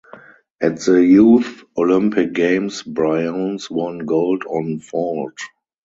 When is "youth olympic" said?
1.05-2.33